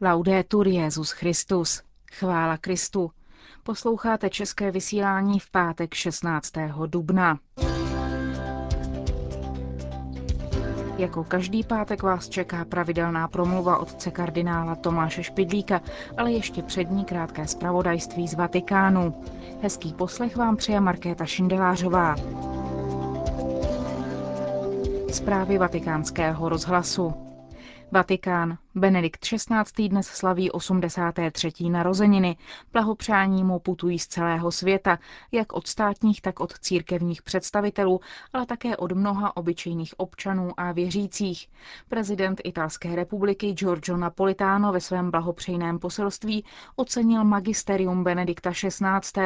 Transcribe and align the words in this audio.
Laudetur 0.00 0.68
Jezus 0.68 1.10
Christus. 1.10 1.82
Chvála 2.12 2.56
Kristu. 2.56 3.10
Posloucháte 3.62 4.30
české 4.30 4.70
vysílání 4.70 5.40
v 5.40 5.50
pátek 5.50 5.94
16. 5.94 6.52
dubna. 6.86 7.38
Jako 10.98 11.24
každý 11.24 11.64
pátek 11.64 12.02
vás 12.02 12.28
čeká 12.28 12.64
pravidelná 12.64 13.28
promluva 13.28 13.78
otce 13.78 14.10
kardinála 14.10 14.74
Tomáše 14.74 15.22
Špidlíka, 15.22 15.80
ale 16.16 16.32
ještě 16.32 16.62
před 16.62 16.90
ní 16.90 17.04
krátké 17.04 17.46
zpravodajství 17.46 18.28
z 18.28 18.34
Vatikánu. 18.34 19.24
Hezký 19.62 19.92
poslech 19.92 20.36
vám 20.36 20.56
přeje 20.56 20.80
Markéta 20.80 21.26
Šindelářová. 21.26 22.16
Zprávy 25.12 25.58
vatikánského 25.58 26.48
rozhlasu. 26.48 27.23
Vatikán. 27.94 28.58
Benedikt 28.74 29.20
XVI. 29.20 29.88
dnes 29.88 30.06
slaví 30.06 30.50
83. 30.50 31.52
narozeniny. 31.70 32.36
Blahopřání 32.72 33.44
mu 33.44 33.58
putují 33.58 33.98
z 33.98 34.06
celého 34.06 34.52
světa, 34.52 34.98
jak 35.32 35.52
od 35.52 35.66
státních, 35.66 36.20
tak 36.20 36.40
od 36.40 36.58
církevních 36.58 37.22
představitelů, 37.22 38.00
ale 38.32 38.46
také 38.46 38.76
od 38.76 38.92
mnoha 38.92 39.36
obyčejných 39.36 39.94
občanů 40.00 40.50
a 40.56 40.72
věřících. 40.72 41.48
Prezident 41.88 42.40
Italské 42.44 42.96
republiky 42.96 43.52
Giorgio 43.52 43.96
Napolitano 43.96 44.72
ve 44.72 44.80
svém 44.80 45.10
blahopřejném 45.10 45.78
poselství 45.78 46.44
ocenil 46.76 47.24
magisterium 47.24 48.04
Benedikta 48.04 48.50
XVI. 48.50 49.24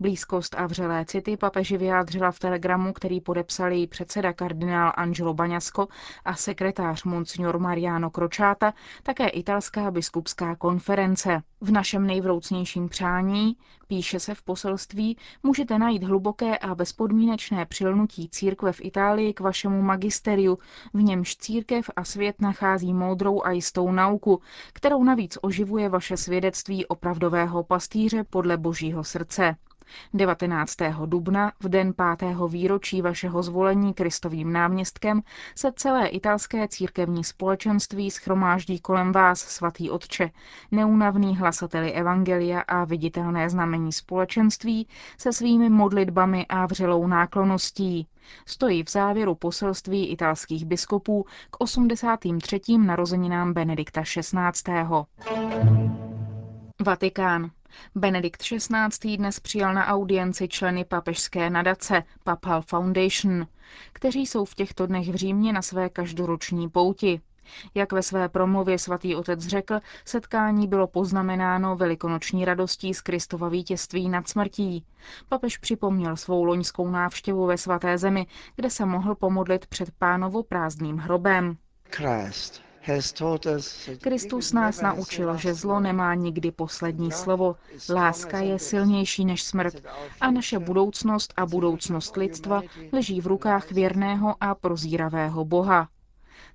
Blízkost 0.00 0.54
a 0.58 0.66
vřelé 0.66 1.04
city 1.04 1.36
papeži 1.36 1.76
vyjádřila 1.76 2.30
v 2.30 2.38
telegramu, 2.38 2.92
který 2.92 3.20
podepsali 3.20 3.86
předseda 3.86 4.32
kardinál 4.32 4.92
Angelo 4.96 5.34
Baňasko 5.34 5.88
a 6.24 6.34
sekretář 6.34 7.04
Monsignor 7.04 7.58
Mariano 7.58 8.10
Kročáta, 8.10 8.74
také 9.02 9.28
italská 9.28 9.90
biskupská 9.90 10.56
konference. 10.56 11.42
V 11.60 11.70
našem 11.70 12.06
nejvroucnějším 12.06 12.88
přání, 12.88 13.56
píše 13.86 14.20
se 14.20 14.34
v 14.34 14.42
poselství, 14.42 15.16
můžete 15.42 15.78
najít 15.78 16.02
hluboké 16.02 16.58
a 16.58 16.74
bezpodmínečné 16.74 17.66
přilnutí 17.66 18.28
církve 18.28 18.72
v 18.72 18.80
Itálii 18.82 19.34
k 19.34 19.40
vašemu 19.40 19.82
magisteriu, 19.82 20.58
v 20.94 21.02
němž 21.02 21.36
církev 21.36 21.90
a 21.96 22.04
svět 22.04 22.40
nachází 22.40 22.94
moudrou 22.94 23.42
a 23.44 23.50
jistou 23.50 23.92
nauku, 23.92 24.40
kterou 24.72 25.04
navíc 25.04 25.38
oživuje 25.42 25.88
vaše 25.88 26.16
svědectví 26.16 26.86
opravdového 26.86 27.64
pastýře 27.64 28.24
podle 28.24 28.56
božího 28.56 29.04
srdce. 29.04 29.56
19. 30.14 30.76
dubna, 31.06 31.52
v 31.60 31.68
den 31.68 31.92
pátého 31.92 32.48
výročí 32.48 33.02
vašeho 33.02 33.42
zvolení 33.42 33.94
Kristovým 33.94 34.52
náměstkem, 34.52 35.22
se 35.54 35.72
celé 35.72 36.08
italské 36.08 36.68
církevní 36.68 37.24
společenství 37.24 38.10
schromáždí 38.10 38.80
kolem 38.80 39.12
vás, 39.12 39.40
svatý 39.40 39.90
Otče, 39.90 40.30
neunavný 40.70 41.36
hlasateli 41.36 41.92
Evangelia 41.92 42.60
a 42.60 42.84
viditelné 42.84 43.50
znamení 43.50 43.92
společenství 43.92 44.88
se 45.18 45.32
svými 45.32 45.68
modlitbami 45.70 46.46
a 46.46 46.66
vřelou 46.66 47.06
nákloností. 47.06 48.08
Stojí 48.46 48.82
v 48.82 48.90
závěru 48.90 49.34
poselství 49.34 50.08
italských 50.08 50.64
biskupů 50.64 51.26
k 51.50 51.60
83. 51.60 52.60
narozeninám 52.78 53.52
Benedikta 53.52 54.02
XVI. 54.02 54.72
Vatikán. 56.84 57.50
Benedikt 57.94 58.42
XVI. 58.42 59.16
dnes 59.16 59.40
přijal 59.40 59.74
na 59.74 59.86
audienci 59.86 60.48
členy 60.48 60.84
papežské 60.84 61.50
nadace 61.50 62.02
Papal 62.24 62.62
Foundation, 62.62 63.46
kteří 63.92 64.26
jsou 64.26 64.44
v 64.44 64.54
těchto 64.54 64.86
dnech 64.86 65.08
v 65.08 65.14
Římě 65.14 65.52
na 65.52 65.62
své 65.62 65.88
každoroční 65.88 66.68
pouti. 66.68 67.20
Jak 67.74 67.92
ve 67.92 68.02
své 68.02 68.28
promluvě 68.28 68.78
svatý 68.78 69.14
otec 69.14 69.40
řekl, 69.40 69.80
setkání 70.04 70.68
bylo 70.68 70.86
poznamenáno 70.86 71.76
velikonoční 71.76 72.44
radostí 72.44 72.94
z 72.94 73.00
Kristova 73.00 73.48
vítězství 73.48 74.08
nad 74.08 74.28
smrtí. 74.28 74.84
Papež 75.28 75.58
připomněl 75.58 76.16
svou 76.16 76.44
loňskou 76.44 76.90
návštěvu 76.90 77.46
ve 77.46 77.58
svaté 77.58 77.98
zemi, 77.98 78.26
kde 78.56 78.70
se 78.70 78.86
mohl 78.86 79.14
pomodlit 79.14 79.66
před 79.66 79.90
pánovo 79.98 80.42
prázdným 80.42 80.96
hrobem. 80.96 81.56
Christ 81.90 82.67
Kristus 84.00 84.52
nás 84.52 84.80
naučil, 84.80 85.36
že 85.36 85.54
zlo 85.54 85.80
nemá 85.80 86.14
nikdy 86.14 86.50
poslední 86.50 87.12
slovo. 87.12 87.56
Láska 87.90 88.38
je 88.38 88.58
silnější 88.58 89.24
než 89.24 89.42
smrt 89.42 89.74
a 90.20 90.30
naše 90.30 90.58
budoucnost 90.58 91.34
a 91.36 91.46
budoucnost 91.46 92.16
lidstva 92.16 92.62
leží 92.92 93.20
v 93.20 93.26
rukách 93.26 93.70
věrného 93.70 94.34
a 94.40 94.54
prozíravého 94.54 95.44
Boha. 95.44 95.88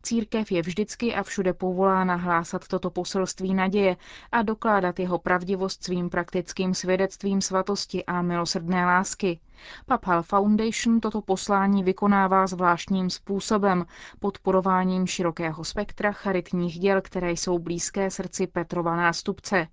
Církev 0.06 0.52
je 0.52 0.62
vždycky 0.62 1.16
a 1.16 1.24
všude 1.24 1.54
povolána 1.54 2.16
hlásat 2.16 2.68
toto 2.68 2.90
poselství 2.90 3.54
naděje 3.54 3.98
a 4.32 4.42
dokládat 4.42 5.00
jeho 5.00 5.20
pravdivost 5.20 5.84
svým 5.84 6.10
praktickým 6.10 6.74
svědectvím 6.74 7.42
svatosti 7.42 8.06
a 8.06 8.22
milosrdné 8.22 8.86
lásky. 8.86 9.40
Papal 9.86 10.24
Foundation 10.24 11.00
toto 11.00 11.22
poslání 11.22 11.84
vykonává 11.84 12.48
zvláštním 12.48 13.10
způsobem, 13.10 13.86
podporováním 14.20 15.08
širokého 15.08 15.64
spektra 15.64 16.12
charitních 16.12 16.80
děl, 16.80 17.02
které 17.02 17.32
jsou 17.32 17.60
blízké 17.60 18.12
srdci 18.12 18.48
Petrova 18.48 18.96
nástupce. 18.96 19.68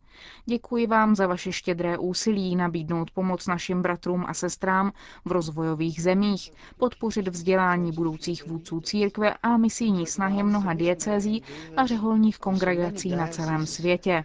Děkuji 0.46 0.86
vám 0.86 1.16
za 1.16 1.26
vaše 1.26 1.52
štědré 1.52 1.98
úsilí 1.98 2.56
nabídnout 2.56 3.10
pomoc 3.10 3.46
našim 3.46 3.82
bratrům 3.82 4.24
a 4.28 4.34
sestrám 4.34 4.92
v 5.24 5.32
rozvojových 5.32 6.02
zemích, 6.02 6.52
podpořit 6.76 7.28
vzdělání 7.28 7.92
budoucích 7.92 8.46
vůdců 8.46 8.80
církve 8.80 9.34
a 9.42 9.56
misijní 9.56 10.06
snahy 10.20 10.42
mnoha 10.42 10.72
diecézí 10.74 11.42
a 11.76 11.86
řeholních 11.86 12.38
kongregací 12.38 13.10
na 13.10 13.26
celém 13.26 13.66
světě. 13.66 14.24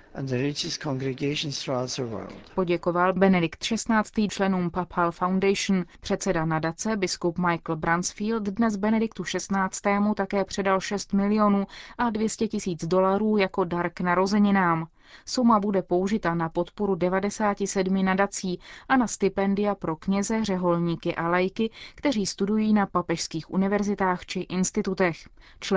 Poděkoval 2.56 3.14
Benedikt 3.14 3.60
XVI. 3.60 4.28
členům 4.28 4.70
Papal 4.72 5.12
Foundation. 5.12 5.86
Předseda 6.00 6.46
nadace, 6.46 6.98
biskup 6.98 7.38
Michael 7.38 7.76
Bransfield, 7.78 8.44
dnes 8.44 8.76
Benediktu 8.76 9.24
XVI. 9.24 10.14
také 10.16 10.46
předal 10.46 10.80
6 10.82 11.14
milionů 11.14 11.68
a 11.98 12.10
200 12.10 12.48
tisíc 12.48 12.86
dolarů 12.86 13.38
jako 13.38 13.64
dar 13.64 13.90
k 13.90 14.02
narozeninám. 14.02 14.88
Suma 15.26 15.60
bude 15.60 15.82
použita 15.82 16.36
na 16.36 16.50
podporu 16.50 16.96
97 16.96 18.06
nadací 18.06 18.60
a 18.90 18.98
na 18.98 19.08
stipendia 19.08 19.76
pro 19.76 19.96
kněze, 19.96 20.46
řeholníky 20.46 21.16
a 21.16 21.28
lajky, 21.28 21.72
kteří 21.96 22.26
studují 22.26 22.74
na 22.74 22.86
papežských 22.86 23.52
univerzitách 23.54 24.26
či 24.26 24.40
institutech. 24.40 25.18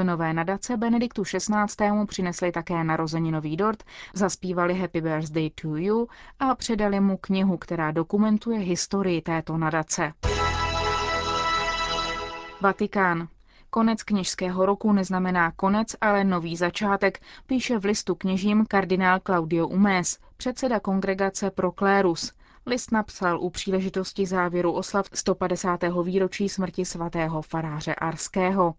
Členové 0.09 0.33
nadace 0.35 0.77
Benediktu 0.77 1.23
XVI. 1.23 2.05
přinesli 2.07 2.53
také 2.53 2.85
narozeninový 2.85 3.57
dort, 3.57 3.83
zaspívali 4.15 4.75
Happy 4.75 5.01
Birthday 5.01 5.51
to 5.51 5.77
You 5.77 6.09
a 6.41 6.55
předali 6.55 7.01
mu 7.01 7.17
knihu, 7.17 7.57
která 7.57 7.91
dokumentuje 7.91 8.59
historii 8.59 9.23
této 9.23 9.59
nadace. 9.59 10.13
Vatikán. 12.61 13.29
Konec 13.71 14.03
kněžského 14.03 14.67
roku 14.67 14.93
neznamená 14.93 15.51
konec, 15.51 15.97
ale 16.01 16.25
nový 16.25 16.57
začátek, 16.57 17.21
píše 17.47 17.79
v 17.79 17.85
listu 17.85 18.15
kněžím 18.15 18.67
kardinál 18.67 19.21
Claudio 19.27 19.67
Umés, 19.67 20.19
předseda 20.37 20.81
kongregace 20.81 21.51
pro 21.51 21.73
klérus. 21.73 22.33
List 22.69 22.93
napsal 22.93 23.41
u 23.41 23.51
příležitosti 23.51 24.27
závěru 24.27 24.73
oslav 24.73 25.07
150. 25.15 25.81
výročí 26.05 26.49
smrti 26.49 26.85
svatého 26.85 27.43
faráře 27.43 27.95
Arského. 27.95 28.75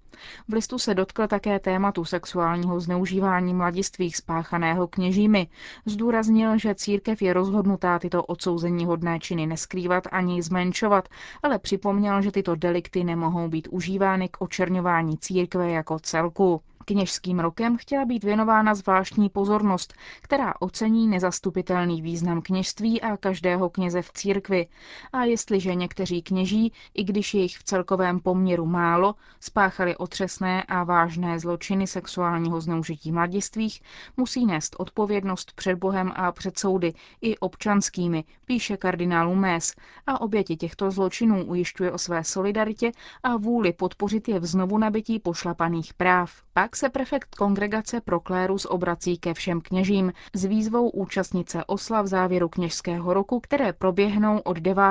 V 0.48 0.54
listu 0.54 0.80
se 0.80 0.94
dotkl 0.94 1.28
také 1.28 1.60
tématu 1.60 2.06
sexuálního 2.06 2.80
zneužívání 2.80 3.54
mladistvých 3.54 4.18
spáchaného 4.18 4.88
kněžími. 4.88 5.48
Zdůraznil, 5.86 6.58
že 6.58 6.76
církev 6.76 7.22
je 7.22 7.34
rozhodnutá 7.34 8.00
tyto 8.00 8.24
odsouzení 8.24 8.86
hodné 8.86 9.20
činy 9.20 9.48
neskrývat 9.48 10.04
ani 10.12 10.42
zmenšovat, 10.42 11.08
ale 11.44 11.60
připomněl, 11.60 12.22
že 12.22 12.32
tyto 12.32 12.56
delikty 12.56 13.04
nemohou 13.04 13.48
být 13.50 13.68
užívány 13.72 14.30
k 14.30 14.42
očerňování 14.42 15.18
církve 15.18 15.72
jako 15.72 16.00
celku. 16.00 16.62
Kněžským 16.90 17.40
rokem 17.40 17.78
chtěla 17.78 18.06
být 18.06 18.24
věnována 18.24 18.76
zvláštní 18.76 19.30
pozornost, 19.30 19.94
která 20.22 20.54
ocení 20.60 21.08
nezastupitelný 21.08 22.02
význam 22.02 22.42
kněžství 22.42 23.02
a 23.02 23.18
každého 23.18 23.70
kněze 23.70 24.02
v 24.02 24.12
církvi. 24.12 24.68
A 25.14 25.24
jestliže 25.24 25.76
někteří 25.76 26.22
kněží, 26.22 26.74
i 26.94 27.04
když 27.04 27.34
je 27.34 27.42
jich 27.42 27.58
v 27.58 27.64
celkovém 27.64 28.20
poměru 28.20 28.66
málo, 28.66 29.16
spáchali 29.40 29.98
otřesné 29.98 30.64
a 30.64 30.84
vážné 30.84 31.40
zločiny 31.40 31.88
sexuálního 31.88 32.62
zneužití 32.62 33.12
mladistvých, 33.12 33.82
musí 34.18 34.46
nést 34.46 34.76
odpovědnost 34.80 35.52
před 35.56 35.76
Bohem 35.76 36.12
a 36.16 36.32
před 36.32 36.60
soudy, 36.60 36.94
i 37.22 37.38
občanskými, 37.38 38.24
píše 38.46 38.78
kardinál 38.78 39.36
Més, 39.36 39.76
a 40.08 40.22
oběti 40.22 40.58
těchto 40.58 40.92
zločinů 40.92 41.46
ujišťuje 41.46 41.92
o 41.92 41.98
své 41.98 42.24
solidaritě 42.24 42.92
a 43.24 43.38
vůli 43.38 43.74
podpořit 43.74 44.28
je 44.28 44.40
v 44.40 44.46
znovu 44.46 44.78
nabití 44.78 45.20
pošlapaných 45.20 45.94
práv. 45.94 46.32
Pak 46.54 46.79
se 46.80 46.90
prefekt 46.90 47.36
kongregace 47.36 48.02
pro 48.02 48.20
klérus 48.20 48.66
obrací 48.66 49.18
ke 49.18 49.34
všem 49.34 49.62
kněžím 49.62 50.14
s 50.34 50.46
výzvou 50.46 50.90
účastnice 50.90 51.66
oslav 51.66 52.06
závěru 52.06 52.50
kněžského 52.50 53.14
roku, 53.14 53.40
které 53.40 53.74
proběhnou 53.74 54.40
od 54.40 54.58
9. 54.58 54.84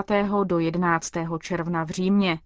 do 0.45 0.59
11. 0.59 1.13
června 1.41 1.85
v 1.85 1.89
Římě. 1.91 2.39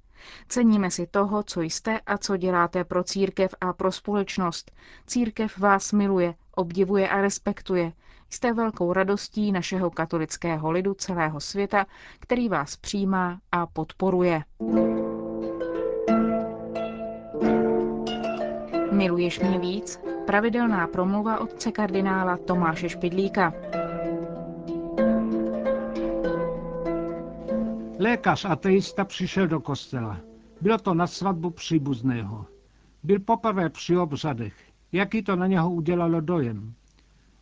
Ceníme 0.49 0.91
si 0.91 1.07
toho, 1.07 1.43
co 1.43 1.61
jste 1.61 2.01
a 2.01 2.19
co 2.19 2.37
děláte 2.37 2.85
pro 2.85 3.05
církev 3.05 3.55
a 3.61 3.73
pro 3.73 3.93
společnost. 3.93 4.73
Církev 5.07 5.59
vás 5.59 5.93
miluje, 5.93 6.35
obdivuje 6.57 7.09
a 7.09 7.21
respektuje. 7.21 7.93
Jste 8.31 8.53
velkou 8.53 8.93
radostí 8.93 9.53
našeho 9.53 9.91
katolického 9.91 10.71
lidu 10.71 10.95
celého 10.95 11.41
světa, 11.41 11.87
který 12.21 12.49
vás 12.49 12.77
přijímá 12.77 13.41
a 13.53 13.67
podporuje. 13.67 14.43
Miluješ 19.03 19.41
mě 19.41 19.59
víc? 19.59 20.01
Pravidelná 20.27 20.87
promluva 20.87 21.41
otce 21.41 21.73
kardinála 21.73 22.37
Tomáše 22.37 22.89
Špidlíka. 22.89 23.55
Lékař 27.99 28.45
ateista 28.45 29.05
přišel 29.05 29.47
do 29.47 29.61
kostela. 29.61 30.21
Bylo 30.61 30.79
to 30.79 30.95
na 30.95 31.07
svatbu 31.07 31.51
příbuzného. 31.51 32.47
Byl 33.03 33.21
poprvé 33.21 33.69
při 33.71 33.97
obřadech. 33.97 34.55
Jaký 34.93 35.23
to 35.23 35.37
na 35.37 35.47
něho 35.47 35.71
udělalo 35.71 36.21
dojem? 36.21 36.75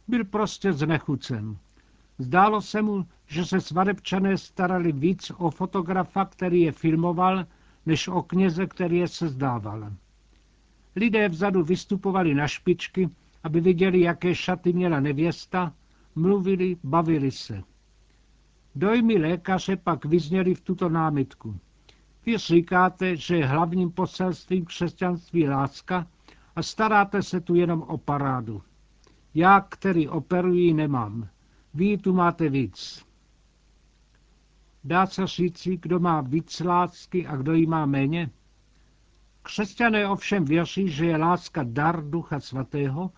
Byl 0.08 0.24
prostě 0.24 0.72
znechucen. 0.72 1.56
Zdálo 2.18 2.60
se 2.60 2.82
mu, 2.82 3.06
že 3.26 3.44
se 3.44 3.60
svadebčané 3.60 4.38
starali 4.38 4.92
víc 4.92 5.32
o 5.38 5.50
fotografa, 5.50 6.24
který 6.24 6.60
je 6.60 6.72
filmoval, 6.72 7.44
než 7.86 8.08
o 8.08 8.22
kněze, 8.22 8.66
který 8.66 8.98
je 8.98 9.08
sezdával. 9.08 9.90
Lidé 10.96 11.28
vzadu 11.28 11.64
vystupovali 11.64 12.34
na 12.34 12.48
špičky, 12.48 13.10
aby 13.42 13.60
viděli, 13.60 14.00
jaké 14.00 14.34
šaty 14.34 14.72
měla 14.72 15.00
nevěsta, 15.00 15.74
mluvili, 16.14 16.76
bavili 16.84 17.30
se. 17.30 17.62
Dojmy 18.74 19.18
lékaře 19.18 19.76
pak 19.76 20.04
vyzněly 20.04 20.54
v 20.54 20.60
tuto 20.60 20.88
námitku. 20.88 21.58
Vy 22.26 22.38
říkáte, 22.38 23.16
že 23.16 23.36
je 23.36 23.46
hlavním 23.46 23.90
poselstvím 23.90 24.64
křesťanství 24.64 25.48
láska 25.48 26.06
a 26.56 26.62
staráte 26.62 27.22
se 27.22 27.40
tu 27.40 27.54
jenom 27.54 27.82
o 27.82 27.98
parádu. 27.98 28.62
Já, 29.34 29.60
který 29.60 30.08
operuji, 30.08 30.74
nemám. 30.74 31.28
Vy 31.74 31.98
tu 31.98 32.12
máte 32.12 32.48
víc. 32.48 33.06
Dá 34.84 35.06
se 35.06 35.26
říci, 35.26 35.76
kdo 35.76 36.00
má 36.00 36.20
víc 36.20 36.60
lásky 36.60 37.26
a 37.26 37.36
kdo 37.36 37.52
jí 37.52 37.66
má 37.66 37.86
méně? 37.86 38.30
Křesťané 39.50 40.08
ovšem 40.08 40.44
věří, 40.44 40.88
že 40.88 41.06
je 41.06 41.16
láska 41.16 41.62
dar 41.66 42.10
Ducha 42.10 42.40
Svatého 42.40 43.10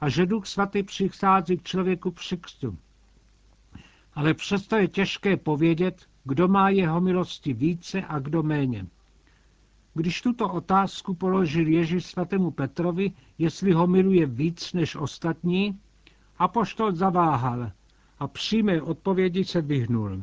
a 0.00 0.08
že 0.08 0.26
Duch 0.26 0.46
Svatý 0.46 0.82
přichází 0.82 1.56
k 1.56 1.62
člověku 1.62 2.10
při 2.10 2.36
křtu. 2.36 2.78
Ale 4.14 4.34
přesto 4.34 4.76
je 4.76 4.88
těžké 4.88 5.36
povědět, 5.36 6.06
kdo 6.24 6.48
má 6.48 6.68
jeho 6.68 7.00
milosti 7.00 7.52
více 7.52 8.02
a 8.02 8.18
kdo 8.18 8.42
méně. 8.42 8.86
Když 9.94 10.22
tuto 10.22 10.52
otázku 10.52 11.14
položil 11.14 11.68
Ježíš 11.68 12.06
svatému 12.06 12.50
Petrovi, 12.50 13.12
jestli 13.38 13.72
ho 13.72 13.86
miluje 13.86 14.26
víc 14.26 14.72
než 14.72 14.96
ostatní, 14.96 15.80
apoštol 16.38 16.94
zaváhal 16.94 17.70
a 18.18 18.28
přímé 18.28 18.82
odpovědi 18.82 19.44
se 19.44 19.62
vyhnul. 19.62 20.22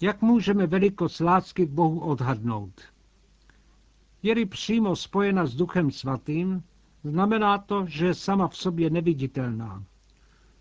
Jak 0.00 0.22
můžeme 0.22 0.66
velikost 0.66 1.20
lásky 1.20 1.66
k 1.66 1.70
Bohu 1.70 2.00
odhadnout? 2.00 2.91
Je-li 4.22 4.46
přímo 4.46 4.96
spojena 4.96 5.46
s 5.46 5.54
Duchem 5.54 5.90
Svatým, 5.90 6.62
znamená 7.04 7.58
to, 7.58 7.86
že 7.86 8.06
je 8.06 8.14
sama 8.14 8.48
v 8.48 8.56
sobě 8.56 8.90
neviditelná. 8.90 9.84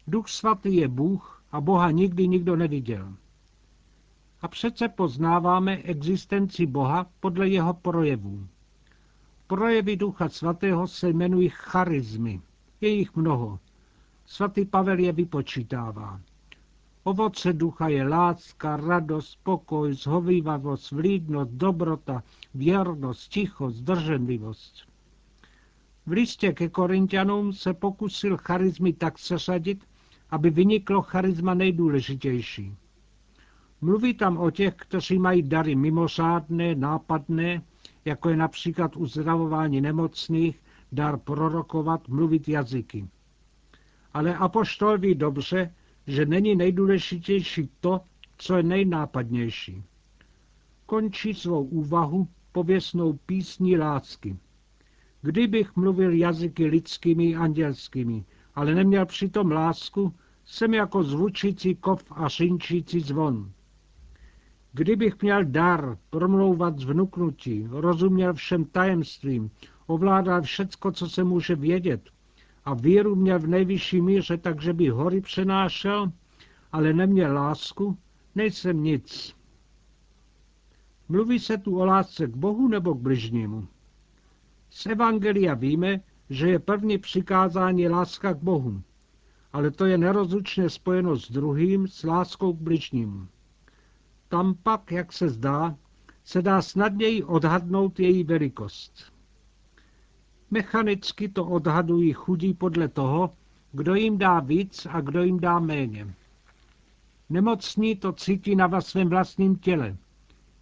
Duch 0.08 0.28
Svatý 0.28 0.76
je 0.76 0.88
Bůh 0.88 1.44
a 1.52 1.62
Boha 1.62 1.92
nikdy 1.92 2.28
nikdo 2.28 2.56
neviděl. 2.56 3.14
A 4.42 4.48
přece 4.48 4.90
poznáváme 4.90 5.78
existenci 5.78 6.66
Boha 6.66 7.06
podle 7.20 7.50
jeho 7.50 7.74
projevů. 7.74 8.48
Projevy 9.48 9.96
Ducha 9.96 10.30
Svatého 10.30 10.88
se 10.88 11.10
jmenují 11.10 11.50
charizmy. 11.50 12.42
Je 12.82 12.90
jich 12.90 13.16
mnoho. 13.16 13.60
Svatý 14.26 14.66
Pavel 14.66 15.00
je 15.00 15.12
vypočítává. 15.12 16.22
Ovoce 17.04 17.54
ducha 17.54 17.88
je 17.88 18.04
láska, 18.04 18.78
radost, 18.78 19.40
pokoj, 19.44 19.94
zhovývavost, 19.94 20.92
vlídnost, 20.92 21.52
dobrota, 21.52 22.24
věrnost, 22.54 23.28
tichost, 23.32 23.78
zdrženlivost. 23.78 24.76
V 26.06 26.12
listě 26.12 26.54
ke 26.54 26.70
Korintianům 26.70 27.54
se 27.54 27.74
pokusil 27.74 28.38
charizmy 28.38 28.94
tak 28.94 29.20
seřadit, 29.20 29.86
aby 30.30 30.50
vyniklo 30.50 31.02
charisma 31.02 31.54
nejdůležitější. 31.54 32.76
Mluví 33.82 34.14
tam 34.14 34.38
o 34.38 34.52
těch, 34.52 34.76
kteří 34.76 35.20
mají 35.20 35.44
dary 35.44 35.76
mimořádné, 35.76 36.76
nápadné, 36.76 37.62
jako 38.06 38.30
je 38.30 38.38
například 38.38 38.96
uzdravování 38.96 39.82
nemocných, 39.82 40.60
dar 40.92 41.18
prorokovat, 41.18 42.08
mluvit 42.08 42.50
jazyky. 42.50 43.08
Ale 44.14 44.36
apoštol 44.36 44.98
ví 44.98 45.16
dobře, 45.16 45.74
že 46.08 46.26
není 46.26 46.56
nejdůležitější 46.56 47.70
to, 47.80 48.02
co 48.38 48.58
je 48.58 48.64
nejnápadnější. 48.64 49.84
Končí 50.86 51.34
svou 51.34 51.64
úvahu 51.64 52.28
pověsnou 52.52 53.14
písní 53.14 53.78
lásky. 53.78 54.38
Kdybych 55.22 55.76
mluvil 55.76 56.14
jazyky 56.14 56.66
lidskými 56.66 57.26
i 57.26 57.36
andělskými, 57.36 58.26
ale 58.56 58.76
neměl 58.76 59.06
přitom 59.06 59.52
lásku, 59.52 60.14
jsem 60.46 60.74
jako 60.74 61.04
zvučící 61.04 61.76
kov 61.76 62.04
a 62.12 62.30
šinčící 62.30 63.00
zvon. 63.00 63.52
Kdybych 64.74 65.22
měl 65.22 65.46
dar 65.46 65.98
promlouvat 66.10 66.80
z 66.80 66.84
vnuknutí, 66.84 67.68
rozuměl 67.70 68.34
všem 68.34 68.66
tajemstvím, 68.66 69.52
ovládal 69.88 70.42
všecko, 70.42 70.92
co 70.92 71.10
se 71.10 71.24
může 71.24 71.56
vědět, 71.56 72.10
a 72.66 72.74
víru 72.74 73.16
měl 73.16 73.40
v 73.40 73.48
nejvyšší 73.48 74.02
míře, 74.02 74.38
takže 74.38 74.74
by 74.74 74.90
hory 74.90 75.22
přenášel, 75.22 76.12
ale 76.72 76.94
neměl 76.94 77.34
lásku, 77.34 77.98
nejsem 78.36 78.84
nic. 78.84 79.36
Mluví 81.10 81.40
se 81.40 81.58
tu 81.58 81.80
o 81.80 81.86
lásce 81.86 82.28
k 82.28 82.36
Bohu 82.36 82.68
nebo 82.68 82.94
k 82.94 83.00
bližnímu? 83.00 83.68
Z 84.70 84.86
Evangelia 84.86 85.54
víme, 85.54 86.02
že 86.30 86.50
je 86.50 86.60
první 86.60 86.98
přikázání 86.98 87.88
láska 87.88 88.34
k 88.34 88.38
Bohu, 88.38 88.82
ale 89.54 89.72
to 89.72 89.86
je 89.86 89.98
nerozlučně 89.98 90.70
spojeno 90.70 91.16
s 91.16 91.32
druhým, 91.32 91.88
s 91.88 92.04
láskou 92.04 92.54
k 92.54 92.58
bližnímu. 92.58 93.28
Tam 94.28 94.56
pak, 94.64 94.92
jak 94.92 95.14
se 95.14 95.30
zdá, 95.30 95.78
se 96.24 96.42
dá 96.42 96.62
snadněji 96.62 97.24
odhadnout 97.24 98.00
její 98.00 98.24
velikost. 98.24 99.14
Mechanicky 100.52 101.30
to 101.30 101.46
odhadují 101.46 102.14
chudí 102.14 102.54
podle 102.54 102.88
toho, 102.88 103.30
kdo 103.72 103.96
jim 103.96 104.18
dá 104.18 104.40
víc 104.40 104.88
a 104.90 105.02
kdo 105.02 105.24
jim 105.24 105.40
dá 105.40 105.60
méně. 105.60 106.14
Nemocní 107.30 107.96
to 107.96 108.12
cítí 108.12 108.56
na 108.56 108.82
svém 108.82 109.10
vlastním 109.10 109.56
těle. 109.56 109.98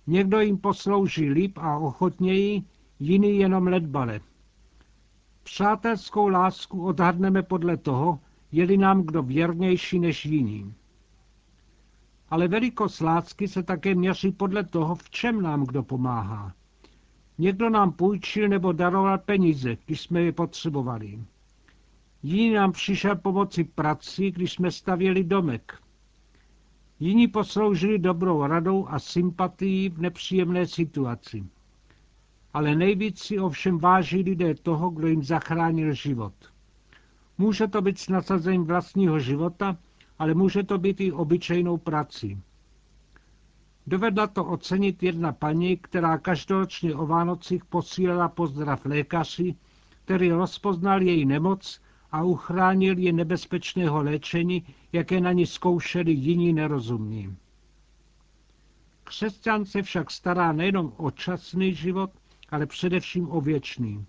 Někdo 0.08 0.40
jim 0.40 0.58
poslouží 0.58 1.30
líp 1.30 1.58
a 1.58 1.78
ochotněji, 1.78 2.64
jiný 3.00 3.38
jenom 3.38 3.68
ledbale. 3.68 4.20
Přátelskou 5.44 6.28
lásku 6.28 6.86
odhadneme 6.86 7.44
podle 7.44 7.78
toho, 7.78 8.20
je-li 8.52 8.78
nám 8.78 9.02
kdo 9.02 9.24
věrnější 9.24 10.00
než 10.00 10.26
jiný. 10.26 10.74
Ale 12.30 12.48
velikost 12.48 13.02
lásky 13.02 13.48
se 13.48 13.64
také 13.64 13.96
měří 13.96 14.32
podle 14.32 14.64
toho, 14.64 14.96
v 14.96 15.10
čem 15.10 15.42
nám 15.42 15.66
kdo 15.66 15.84
pomáhá. 15.84 16.54
Někdo 17.40 17.70
nám 17.70 17.92
půjčil 17.92 18.48
nebo 18.48 18.72
daroval 18.72 19.18
peníze, 19.18 19.78
když 19.86 20.02
jsme 20.02 20.22
je 20.22 20.32
potřebovali. 20.32 21.20
Jiný 22.24 22.54
nám 22.54 22.72
přišel 22.72 23.16
pomoci 23.16 23.64
prací, 23.64 24.32
když 24.32 24.54
jsme 24.54 24.72
stavěli 24.72 25.24
domek. 25.24 25.82
Jiní 27.00 27.28
posloužili 27.28 28.00
dobrou 28.00 28.48
radou 28.48 28.88
a 28.88 29.00
sympatií 29.00 29.90
v 29.90 30.02
nepříjemné 30.02 30.68
situaci. 30.68 31.44
Ale 32.54 32.76
nejvíc 32.76 33.20
si 33.20 33.40
ovšem 33.40 33.80
váží 33.80 34.24
lidé 34.24 34.56
toho, 34.56 34.90
kdo 34.90 35.08
jim 35.08 35.24
zachránil 35.24 35.94
život. 35.94 36.34
Může 37.38 37.68
to 37.68 37.82
být 37.82 38.00
s 38.00 38.10
nasazením 38.10 38.64
vlastního 38.64 39.20
života, 39.20 39.78
ale 40.20 40.34
může 40.34 40.64
to 40.64 40.78
být 40.78 41.02
i 41.02 41.12
obyčejnou 41.12 41.78
prací. 41.78 42.42
Dovedla 43.88 44.28
to 44.28 44.46
ocenit 44.46 45.04
jedna 45.04 45.32
paní, 45.32 45.78
která 45.78 46.18
každoročně 46.18 46.96
o 46.96 47.06
Vánocích 47.06 47.66
posílala 47.66 48.30
pozdrav 48.30 48.86
lékaři, 48.86 49.56
který 50.06 50.32
rozpoznal 50.32 51.02
její 51.02 51.26
nemoc 51.26 51.82
a 52.12 52.24
uchránil 52.24 52.98
je 52.98 53.14
nebezpečného 53.14 54.04
léčení, 54.04 54.66
jaké 54.94 55.22
na 55.22 55.32
ní 55.32 55.46
zkoušeli 55.46 56.12
jiní 56.12 56.54
nerozumní. 56.54 57.38
Křesťan 59.04 59.66
se 59.66 59.82
však 59.82 60.12
stará 60.12 60.52
nejenom 60.52 60.94
o 60.98 61.12
časný 61.12 61.74
život, 61.74 62.12
ale 62.50 62.66
především 62.66 63.32
o 63.32 63.42
věčný. 63.42 64.06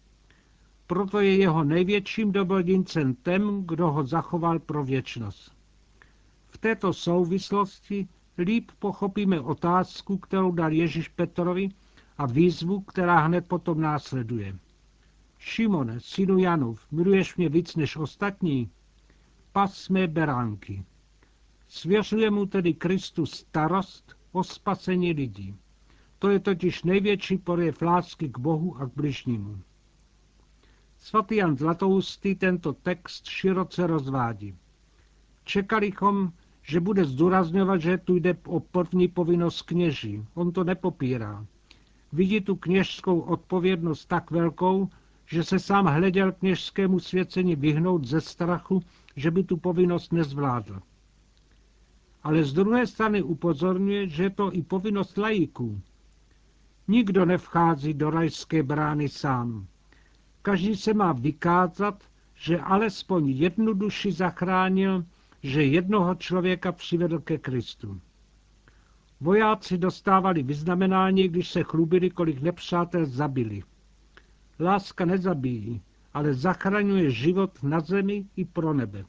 Proto 0.87 1.21
je 1.21 1.37
jeho 1.37 1.65
největším 1.65 2.33
dobrodincem 2.33 3.15
ten, 3.15 3.67
kdo 3.67 3.91
ho 3.91 4.07
zachoval 4.07 4.59
pro 4.59 4.85
věčnost. 4.85 5.53
V 6.49 6.59
této 6.59 6.93
souvislosti 6.93 8.09
líp 8.41 8.71
pochopíme 8.79 9.41
otázku, 9.41 10.19
kterou 10.19 10.53
dal 10.53 10.73
Ježíš 10.73 11.09
Petrovi 11.09 11.69
a 12.19 12.27
výzvu, 12.27 12.81
která 12.81 13.19
hned 13.19 13.47
potom 13.47 13.81
následuje. 13.81 14.59
Šimone, 15.39 16.01
synu 16.01 16.39
Janův, 16.39 16.87
miluješ 16.91 17.37
mě 17.37 17.49
víc 17.49 17.77
než 17.77 17.97
ostatní? 17.97 18.71
Pas 19.53 19.89
mé 19.89 20.07
beránky. 20.07 20.85
Svěřuje 21.69 22.31
mu 22.31 22.47
tedy 22.47 22.75
Kristus 22.75 23.31
starost 23.31 24.17
o 24.33 24.45
spasení 24.45 25.13
lidí. 25.13 25.55
To 26.19 26.31
je 26.31 26.41
totiž 26.41 26.83
největší 26.83 27.39
projev 27.39 27.83
lásky 27.83 28.29
k 28.29 28.39
Bohu 28.39 28.77
a 28.77 28.87
k 28.87 28.95
bližnímu. 28.95 29.61
Svatý 30.99 31.37
Jan 31.37 31.57
Zlatoustý 31.57 32.35
tento 32.35 32.73
text 32.73 33.27
široce 33.27 33.87
rozvádí. 33.87 34.59
Čekalichom, 35.45 36.33
že 36.63 36.81
bude 36.81 37.05
zdůrazňovat, 37.05 37.81
že 37.81 37.99
tu 37.99 38.17
jde 38.17 38.37
o 38.47 38.61
první 38.61 39.09
povinnost 39.09 39.63
kněží. 39.63 40.25
On 40.35 40.53
to 40.53 40.65
nepopírá. 40.65 41.47
Vidí 42.13 42.41
tu 42.41 42.57
kněžskou 42.57 43.21
odpovědnost 43.21 44.05
tak 44.07 44.31
velkou, 44.31 44.89
že 45.27 45.45
se 45.45 45.59
sám 45.59 45.87
hleděl 45.87 46.33
kněžskému 46.33 47.01
svěcení 47.01 47.57
vyhnout 47.57 48.05
ze 48.05 48.21
strachu, 48.21 48.83
že 49.17 49.31
by 49.31 49.45
tu 49.45 49.57
povinnost 49.57 50.13
nezvládl. 50.13 50.81
Ale 52.23 52.45
z 52.45 52.53
druhé 52.53 52.87
strany 52.87 53.23
upozorňuje, 53.23 54.09
že 54.09 54.23
je 54.23 54.31
to 54.31 54.55
i 54.55 54.63
povinnost 54.63 55.19
lajiků. 55.19 55.81
Nikdo 56.89 57.25
nevchází 57.25 57.95
do 57.95 58.11
rajské 58.11 58.63
brány 58.63 59.09
sám. 59.09 59.67
Každý 60.43 60.77
se 60.77 60.95
má 60.95 61.13
vykázat, 61.13 62.03
že 62.35 62.61
alespoň 62.61 63.29
jednu 63.29 63.75
duši 63.75 64.13
zachránil, 64.13 65.05
že 65.43 65.65
jednoho 65.65 66.15
člověka 66.15 66.73
přivedl 66.73 67.19
ke 67.19 67.39
Kristu. 67.39 68.01
Vojáci 69.21 69.79
dostávali 69.79 70.43
vyznamenání, 70.43 71.29
když 71.29 71.51
se 71.51 71.63
chlubili, 71.63 72.11
kolik 72.11 72.41
nepřátel 72.41 73.07
zabili. 73.07 73.63
Láska 74.61 75.05
nezabíjí, 75.05 75.83
ale 76.15 76.35
zachraňuje 76.35 77.11
život 77.11 77.63
na 77.63 77.81
zemi 77.81 78.27
i 78.37 78.45
pro 78.45 78.75
nebe. 78.75 79.05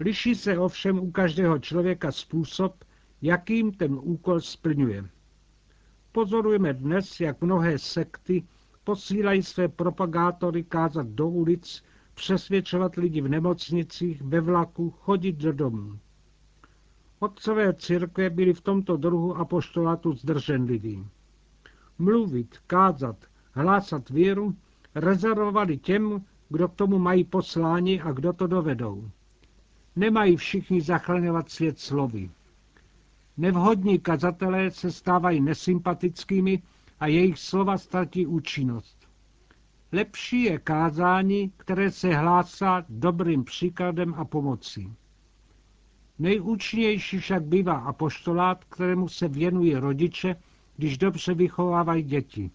Liší 0.00 0.34
se 0.34 0.58
ovšem 0.58 0.98
u 0.98 1.10
každého 1.10 1.58
člověka 1.58 2.12
způsob, 2.12 2.84
jakým 3.22 3.72
ten 3.72 3.98
úkol 4.02 4.40
splňuje. 4.40 5.04
Pozorujeme 6.12 6.72
dnes, 6.72 7.20
jak 7.20 7.40
mnohé 7.40 7.78
sekty 7.78 8.44
posílají 8.84 9.42
své 9.42 9.68
propagátory 9.68 10.64
kázat 10.64 11.06
do 11.06 11.28
ulic, 11.28 11.82
přesvědčovat 12.14 12.94
lidi 12.94 13.20
v 13.20 13.28
nemocnicích, 13.28 14.22
ve 14.22 14.40
vlaku, 14.40 14.90
chodit 14.90 15.36
do 15.36 15.52
domů. 15.52 15.98
Otcové 17.18 17.74
církve 17.74 18.30
byli 18.30 18.52
v 18.52 18.60
tomto 18.60 18.96
druhu 18.96 19.36
apoštolatu 19.36 20.12
zdrženliví. 20.12 21.06
Mluvit, 21.98 22.58
kázat, 22.66 23.16
hlásat 23.52 24.10
víru 24.10 24.54
rezervovali 24.94 25.78
těm, 25.78 26.24
kdo 26.48 26.68
k 26.68 26.74
tomu 26.74 26.98
mají 26.98 27.24
poslání 27.24 28.00
a 28.00 28.12
kdo 28.12 28.32
to 28.32 28.46
dovedou. 28.46 29.10
Nemají 29.96 30.36
všichni 30.36 30.80
zachraňovat 30.80 31.50
svět 31.50 31.78
slovy. 31.78 32.30
Nevhodní 33.36 33.98
kazatelé 33.98 34.70
se 34.70 34.92
stávají 34.92 35.40
nesympatickými 35.40 36.62
a 37.00 37.06
jejich 37.06 37.38
slova 37.38 37.78
ztratí 37.78 38.26
účinnost. 38.26 39.03
Lepší 39.94 40.42
je 40.42 40.58
kázání, 40.58 41.52
které 41.56 41.90
se 41.90 42.14
hlásá 42.14 42.84
dobrým 42.88 43.44
příkladem 43.44 44.14
a 44.14 44.24
pomocí. 44.24 44.92
Nejúčinnější 46.18 47.18
však 47.18 47.44
bývá 47.44 47.74
apoštolát, 47.74 48.64
kterému 48.64 49.08
se 49.08 49.28
věnují 49.28 49.74
rodiče, 49.74 50.36
když 50.76 50.98
dobře 50.98 51.34
vychovávají 51.34 52.02
děti. 52.02 52.50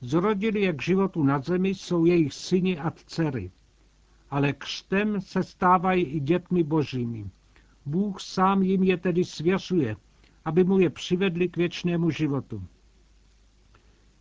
Zrodili 0.00 0.60
je 0.60 0.72
k 0.72 0.82
životu 0.82 1.22
na 1.22 1.38
zemi 1.38 1.68
jsou 1.68 2.04
jejich 2.04 2.34
syni 2.34 2.78
a 2.78 2.90
dcery, 2.90 3.50
ale 4.30 4.52
křtem 4.52 5.20
se 5.20 5.42
stávají 5.42 6.04
i 6.04 6.20
dětmi 6.20 6.62
božími. 6.62 7.30
Bůh 7.86 8.20
sám 8.20 8.62
jim 8.62 8.82
je 8.82 8.96
tedy 8.96 9.24
svěřuje, 9.24 9.96
aby 10.44 10.64
mu 10.64 10.78
je 10.78 10.90
přivedli 10.90 11.48
k 11.48 11.56
věčnému 11.56 12.10
životu. 12.10 12.64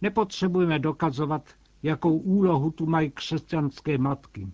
Nepotřebujeme 0.01 0.79
dokazovat, 0.79 1.43
jakou 1.85 2.17
úlohu 2.17 2.71
tu 2.71 2.85
mají 2.85 3.11
křesťanské 3.11 3.97
matky. 3.97 4.47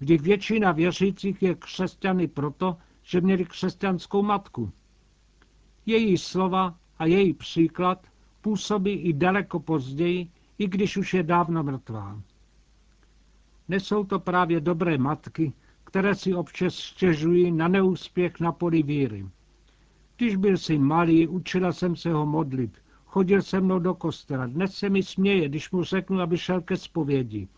Vždyť 0.00 0.20
většina 0.20 0.72
věřících 0.72 1.42
je 1.42 1.54
křesťany 1.54 2.28
proto, 2.28 2.76
že 3.02 3.20
měli 3.20 3.44
křesťanskou 3.44 4.22
matku. 4.22 4.72
Její 5.86 6.18
slova 6.18 6.78
a 6.98 7.06
její 7.06 7.34
příklad 7.34 8.06
působí 8.40 8.92
i 8.92 9.12
daleko 9.12 9.60
později, 9.60 10.28
i 10.58 10.68
když 10.68 10.96
už 10.96 11.14
je 11.14 11.22
dávno 11.22 11.62
mrtvá. 11.62 12.22
Nesou 13.68 14.04
to 14.04 14.20
právě 14.20 14.60
dobré 14.60 14.98
matky, 14.98 15.52
které 15.84 16.14
si 16.14 16.34
občas 16.34 16.74
stěžují 16.74 17.52
na 17.52 17.68
neúspěch 17.68 18.40
na 18.40 18.52
poli 18.52 18.82
víry. 18.82 19.26
Když 20.16 20.36
byl 20.36 20.56
si 20.56 20.78
malý, 20.78 21.28
učila 21.28 21.72
jsem 21.72 21.96
se 21.96 22.12
ho 22.12 22.26
modlit, 22.26 22.78
chodil 23.10 23.42
se 23.42 23.60
mnou 23.60 23.78
do 23.78 23.94
kostela. 23.94 24.46
Dnes 24.46 24.74
se 24.74 24.88
mi 24.90 25.02
směje, 25.02 25.48
když 25.48 25.70
mu 25.70 25.84
řeknu, 25.84 26.20
aby 26.20 26.38
šel 26.38 26.60
ke 26.60 26.76
zpovědi. 26.76 27.48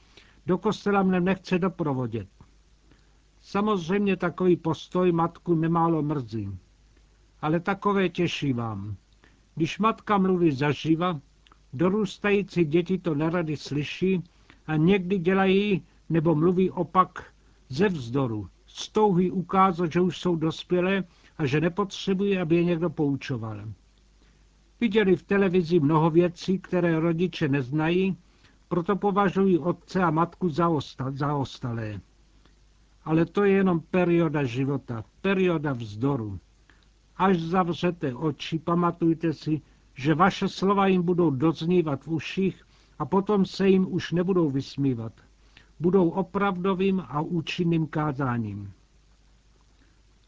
Do 0.46 0.58
kostela 0.58 1.02
mne 1.02 1.20
nechce 1.20 1.58
doprovodit. 1.58 2.28
Samozřejmě 3.40 4.16
takový 4.16 4.56
postoj 4.56 5.12
matku 5.12 5.54
nemálo 5.54 6.02
mrzí. 6.02 6.48
Ale 7.42 7.60
takové 7.60 8.08
těší 8.08 8.52
vám. 8.52 8.96
Když 9.54 9.78
matka 9.78 10.18
mluví 10.18 10.52
zaživa, 10.52 11.20
dorůstající 11.72 12.64
děti 12.64 12.98
to 12.98 13.14
nerady 13.14 13.56
slyší 13.56 14.22
a 14.66 14.76
někdy 14.76 15.18
dělají 15.18 15.82
nebo 16.08 16.34
mluví 16.34 16.70
opak 16.70 17.24
ze 17.68 17.88
vzdoru, 17.88 18.48
z 18.66 18.88
touhy 18.88 19.30
ukázat, 19.30 19.92
že 19.92 20.00
už 20.00 20.18
jsou 20.18 20.36
dospělé 20.36 21.04
a 21.38 21.46
že 21.46 21.60
nepotřebují, 21.60 22.38
aby 22.38 22.56
je 22.56 22.64
někdo 22.64 22.90
poučoval. 22.90 23.64
Viděli 24.82 25.16
v 25.16 25.22
televizi 25.22 25.80
mnoho 25.80 26.10
věcí, 26.10 26.58
které 26.58 27.00
rodiče 27.00 27.48
neznají, 27.48 28.16
proto 28.68 28.96
považují 28.96 29.58
otce 29.58 30.02
a 30.02 30.10
matku 30.10 30.48
za, 30.48 30.68
osta, 30.68 31.10
za 31.10 31.34
ostalé. 31.34 32.00
Ale 33.04 33.26
to 33.26 33.44
je 33.44 33.52
jenom 33.52 33.80
perioda 33.80 34.44
života, 34.44 35.04
perioda 35.20 35.72
vzdoru. 35.72 36.38
Až 37.16 37.40
zavřete 37.40 38.14
oči, 38.14 38.58
pamatujte 38.58 39.32
si, 39.32 39.60
že 39.94 40.14
vaše 40.14 40.48
slova 40.48 40.86
jim 40.86 41.02
budou 41.02 41.30
doznívat 41.30 42.04
v 42.04 42.08
uších 42.08 42.62
a 42.98 43.04
potom 43.06 43.46
se 43.46 43.68
jim 43.68 43.86
už 43.94 44.12
nebudou 44.12 44.50
vysmívat 44.50 45.12
budou 45.80 46.08
opravdovým 46.08 47.02
a 47.08 47.20
účinným 47.20 47.86
kázáním. 47.86 48.72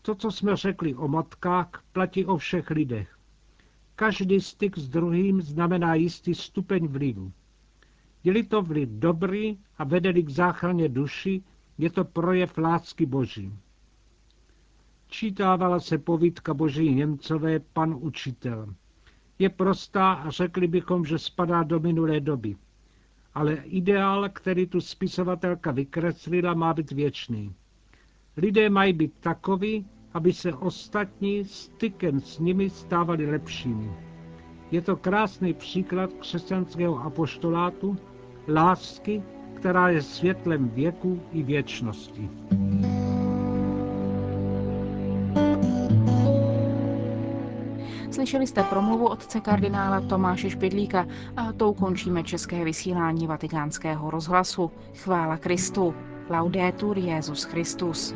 To, 0.03 0.15
co 0.15 0.31
jsme 0.31 0.57
řekli 0.57 0.95
o 0.95 1.09
matkách, 1.09 1.83
platí 1.93 2.27
o 2.27 2.37
všech 2.37 2.71
lidech. 2.71 3.14
Každý 3.97 4.41
styk 4.41 4.79
s 4.79 4.89
druhým 4.89 5.43
znamená 5.43 5.95
jistý 5.95 6.35
stupeň 6.35 6.87
vlivu. 6.87 7.33
Je-li 8.25 8.43
to 8.43 8.63
vliv 8.63 8.89
dobrý 8.89 9.59
a 9.79 9.85
vede 9.85 10.23
k 10.23 10.29
záchraně 10.29 10.89
duši, 10.89 11.43
je 11.79 11.91
to 11.91 12.05
projev 12.05 12.59
lásky 12.59 13.07
Boží. 13.07 13.53
Čítávala 15.09 15.81
se 15.81 15.99
povídka 15.99 16.55
Boží 16.55 16.95
Němcové 16.95 17.61
Pan 17.61 17.97
učitel. 18.01 18.75
Je 19.39 19.49
prostá 19.49 20.13
a 20.13 20.31
řekli 20.31 20.67
bychom, 20.67 21.05
že 21.05 21.19
spadá 21.19 21.63
do 21.63 21.81
minulé 21.81 22.21
doby 22.21 22.57
ale 23.35 23.55
ideál, 23.55 24.29
který 24.29 24.67
tu 24.67 24.81
spisovatelka 24.81 25.71
vykreslila, 25.71 26.55
má 26.55 26.75
být 26.75 26.91
věčný. 26.91 27.55
Lidé 28.37 28.71
mají 28.71 28.93
být 28.93 29.13
takoví, 29.21 29.87
aby 30.15 30.33
se 30.33 30.55
ostatní 30.55 31.45
stykem 31.45 32.21
s 32.21 32.39
nimi 32.39 32.71
stávali 32.71 33.31
lepšími. 33.31 33.91
Je 34.71 34.81
to 34.81 34.97
krásný 34.97 35.55
příklad 35.55 36.13
křesťanského 36.13 37.03
apoštolátu, 37.03 37.97
lásky, 38.49 39.23
která 39.55 39.89
je 39.89 40.03
světlem 40.03 40.69
věku 40.69 41.21
i 41.33 41.43
věčnosti. 41.43 42.31
Slyšeli 48.11 48.47
jste 48.47 48.63
promluvu 48.63 49.07
otce 49.07 49.41
kardinála 49.41 50.01
Tomáše 50.01 50.51
Špidlíka 50.51 51.07
a 51.37 51.53
tou 51.53 51.75
končíme 51.75 52.23
české 52.23 52.65
vysílání 52.65 53.27
vatikánského 53.27 54.11
rozhlasu. 54.11 54.71
Chvála 54.95 55.37
Kristu. 55.37 55.95
Laudetur 56.31 56.99
Jezus 56.99 57.45
Christus. 57.45 58.15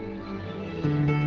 you 0.84 1.17